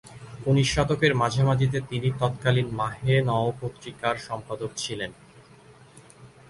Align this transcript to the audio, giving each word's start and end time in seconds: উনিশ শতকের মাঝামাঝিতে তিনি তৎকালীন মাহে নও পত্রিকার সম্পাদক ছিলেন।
উনিশ 0.45 0.67
শতকের 0.75 1.13
মাঝামাঝিতে 1.15 1.77
তিনি 1.89 2.09
তৎকালীন 2.19 2.67
মাহে 2.75 3.13
নও 3.21 3.47
পত্রিকার 3.61 4.15
সম্পাদক 4.27 4.71
ছিলেন। 4.75 5.11